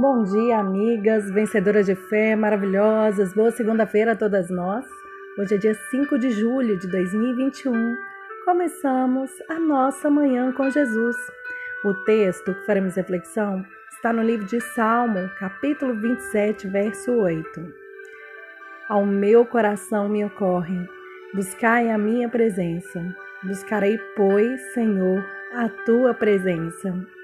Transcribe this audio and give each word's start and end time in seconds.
Bom 0.00 0.22
dia, 0.22 0.60
amigas, 0.60 1.28
vencedoras 1.28 1.86
de 1.86 1.96
fé, 1.96 2.36
maravilhosas. 2.36 3.34
Boa 3.34 3.50
segunda-feira 3.50 4.12
a 4.12 4.16
todas 4.16 4.48
nós. 4.48 4.86
Hoje 5.36 5.56
é 5.56 5.58
dia 5.58 5.74
5 5.74 6.16
de 6.20 6.30
julho 6.30 6.78
de 6.78 6.86
2021. 6.86 7.96
Começamos 8.44 9.28
a 9.48 9.58
nossa 9.58 10.08
manhã 10.08 10.52
com 10.52 10.70
Jesus. 10.70 11.16
O 11.84 11.92
texto 12.04 12.54
que 12.54 12.64
faremos 12.64 12.94
reflexão 12.94 13.66
está 13.90 14.12
no 14.12 14.22
livro 14.22 14.46
de 14.46 14.60
Salmo, 14.60 15.28
capítulo 15.36 15.92
27, 15.94 16.68
verso 16.68 17.10
8. 17.10 17.74
Ao 18.88 19.04
meu 19.04 19.44
coração 19.44 20.08
me 20.08 20.24
ocorre, 20.24 20.88
buscai 21.34 21.90
a 21.90 21.98
minha 21.98 22.28
presença. 22.28 23.04
Buscarei, 23.42 23.98
pois, 24.14 24.60
Senhor, 24.74 25.24
a 25.56 25.68
tua 25.68 26.14
presença. 26.14 27.17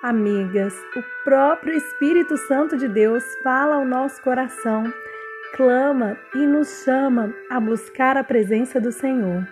Amigas, 0.00 0.72
o 0.94 1.02
próprio 1.24 1.74
Espírito 1.74 2.36
Santo 2.36 2.76
de 2.76 2.86
Deus 2.86 3.24
fala 3.42 3.74
ao 3.74 3.84
nosso 3.84 4.22
coração, 4.22 4.84
clama 5.56 6.16
e 6.36 6.38
nos 6.38 6.84
chama 6.84 7.34
a 7.50 7.58
buscar 7.58 8.16
a 8.16 8.22
presença 8.22 8.80
do 8.80 8.92
Senhor. 8.92 9.44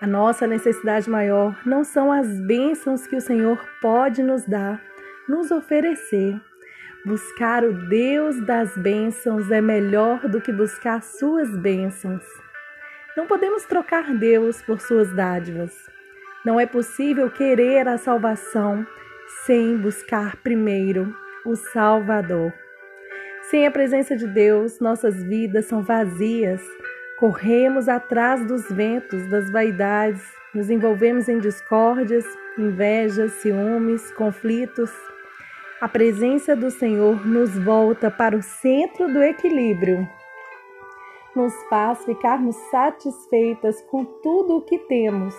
A 0.00 0.06
nossa 0.06 0.46
necessidade 0.46 1.10
maior 1.10 1.58
não 1.66 1.82
são 1.82 2.12
as 2.12 2.28
bênçãos 2.42 3.08
que 3.08 3.16
o 3.16 3.20
Senhor 3.20 3.58
pode 3.82 4.22
nos 4.22 4.46
dar, 4.46 4.80
nos 5.28 5.50
oferecer. 5.50 6.40
Buscar 7.04 7.64
o 7.64 7.72
Deus 7.88 8.40
das 8.40 8.76
bênçãos 8.76 9.50
é 9.50 9.60
melhor 9.60 10.28
do 10.28 10.40
que 10.40 10.52
buscar 10.52 11.02
suas 11.02 11.50
bênçãos. 11.56 12.22
Não 13.16 13.26
podemos 13.26 13.64
trocar 13.64 14.14
Deus 14.14 14.62
por 14.62 14.80
suas 14.80 15.12
dádivas. 15.12 15.90
Não 16.44 16.60
é 16.60 16.66
possível 16.66 17.28
querer 17.28 17.88
a 17.88 17.98
salvação 17.98 18.86
sem 19.46 19.76
buscar 19.76 20.36
primeiro 20.36 21.14
o 21.44 21.54
Salvador. 21.54 22.52
Sem 23.50 23.66
a 23.66 23.70
presença 23.70 24.16
de 24.16 24.26
Deus, 24.26 24.80
nossas 24.80 25.22
vidas 25.22 25.66
são 25.66 25.82
vazias. 25.82 26.62
Corremos 27.18 27.88
atrás 27.88 28.44
dos 28.46 28.66
ventos, 28.70 29.28
das 29.28 29.50
vaidades, 29.50 30.22
nos 30.54 30.70
envolvemos 30.70 31.28
em 31.28 31.38
discórdias, 31.38 32.24
invejas, 32.58 33.32
ciúmes, 33.32 34.10
conflitos. 34.12 34.90
A 35.80 35.88
presença 35.88 36.56
do 36.56 36.70
Senhor 36.70 37.26
nos 37.26 37.58
volta 37.58 38.10
para 38.10 38.36
o 38.36 38.42
centro 38.42 39.12
do 39.12 39.22
equilíbrio. 39.22 40.08
Nos 41.36 41.52
faz 41.68 42.04
ficarmos 42.04 42.56
satisfeitas 42.70 43.82
com 43.90 44.04
tudo 44.04 44.56
o 44.56 44.62
que 44.62 44.78
temos 44.78 45.34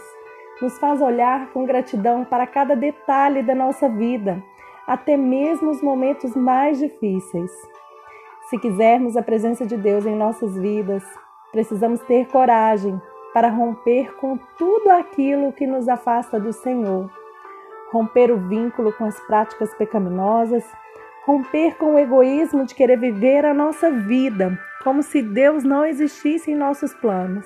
nos 0.61 0.77
faz 0.79 1.01
olhar 1.01 1.51
com 1.51 1.65
gratidão 1.65 2.23
para 2.23 2.47
cada 2.47 2.75
detalhe 2.75 3.43
da 3.43 3.53
nossa 3.53 3.89
vida, 3.89 4.41
até 4.87 5.17
mesmo 5.17 5.71
os 5.71 5.81
momentos 5.81 6.35
mais 6.35 6.79
difíceis. 6.79 7.51
Se 8.49 8.57
quisermos 8.59 9.17
a 9.17 9.23
presença 9.23 9.65
de 9.65 9.75
Deus 9.75 10.05
em 10.05 10.15
nossas 10.15 10.55
vidas, 10.55 11.03
precisamos 11.51 11.99
ter 12.01 12.27
coragem 12.27 13.01
para 13.33 13.49
romper 13.49 14.15
com 14.15 14.37
tudo 14.57 14.91
aquilo 14.91 15.51
que 15.51 15.67
nos 15.67 15.89
afasta 15.89 16.39
do 16.39 16.53
Senhor. 16.53 17.09
Romper 17.91 18.31
o 18.31 18.37
vínculo 18.37 18.93
com 18.93 19.05
as 19.05 19.19
práticas 19.21 19.73
pecaminosas, 19.73 20.63
romper 21.25 21.75
com 21.75 21.95
o 21.95 21.99
egoísmo 21.99 22.65
de 22.65 22.75
querer 22.75 22.99
viver 22.99 23.45
a 23.45 23.53
nossa 23.53 23.89
vida 23.89 24.57
como 24.83 25.01
se 25.01 25.21
Deus 25.21 25.63
não 25.63 25.83
existisse 25.83 26.51
em 26.51 26.55
nossos 26.55 26.93
planos. 26.93 27.45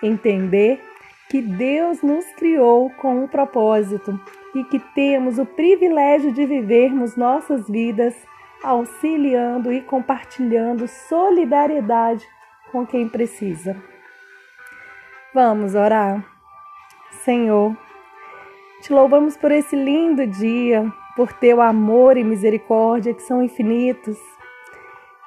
Entender 0.00 0.80
que 1.28 1.42
Deus 1.42 2.02
nos 2.02 2.24
criou 2.34 2.90
com 2.90 3.24
um 3.24 3.28
propósito 3.28 4.18
e 4.54 4.62
que 4.64 4.78
temos 4.78 5.38
o 5.38 5.44
privilégio 5.44 6.32
de 6.32 6.46
vivermos 6.46 7.16
nossas 7.16 7.68
vidas 7.68 8.14
auxiliando 8.62 9.72
e 9.72 9.80
compartilhando 9.82 10.88
solidariedade 10.88 12.26
com 12.70 12.86
quem 12.86 13.08
precisa. 13.08 13.76
Vamos 15.34 15.74
orar. 15.74 16.24
Senhor, 17.24 17.76
te 18.80 18.92
louvamos 18.92 19.36
por 19.36 19.50
esse 19.50 19.76
lindo 19.76 20.26
dia, 20.26 20.90
por 21.14 21.32
teu 21.32 21.60
amor 21.60 22.16
e 22.16 22.24
misericórdia 22.24 23.12
que 23.12 23.22
são 23.22 23.42
infinitos. 23.42 24.18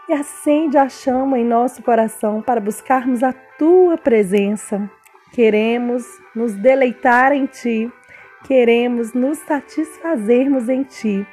E 0.07 0.13
acende 0.13 0.77
a 0.77 0.89
chama 0.89 1.37
em 1.37 1.45
nosso 1.45 1.83
coração 1.83 2.41
para 2.41 2.59
buscarmos 2.59 3.21
a 3.21 3.31
tua 3.31 3.97
presença 3.97 4.89
Queremos 5.31 6.03
nos 6.35 6.53
deleitar 6.55 7.31
em 7.31 7.45
Ti, 7.45 7.91
queremos 8.45 9.13
nos 9.13 9.37
satisfazermos 9.39 10.67
em 10.67 10.83
Ti. 10.83 11.25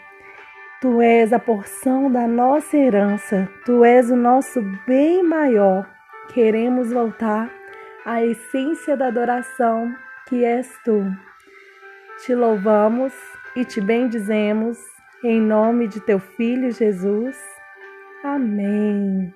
Tu 0.81 1.01
és 1.01 1.33
a 1.33 1.39
porção 1.39 2.11
da 2.11 2.27
nossa 2.27 2.77
herança, 2.77 3.49
Tu 3.65 3.85
és 3.85 4.11
o 4.11 4.17
nosso 4.17 4.61
bem 4.87 5.23
maior. 5.23 5.89
Queremos 6.35 6.93
voltar 6.93 7.51
à 8.05 8.23
essência 8.23 8.97
da 8.97 9.09
adoração 9.09 9.95
que 10.29 10.45
és 10.45 10.69
Tu. 10.85 11.03
Te 12.25 12.35
louvamos 12.35 13.15
e 13.55 13.65
te 13.65 13.81
bendizemos 13.81 14.79
em 15.25 15.41
nome 15.41 15.89
de 15.89 16.01
Teu 16.01 16.19
Filho 16.19 16.71
Jesus. 16.71 17.37
Amém. 18.23 19.33